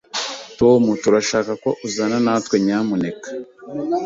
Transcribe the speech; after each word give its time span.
Tom, 0.59 0.81
turashaka 1.03 1.51
ko 1.63 1.69
uzana 1.87 2.17
natwe, 2.25 2.55
nyamuneka. 2.65 3.27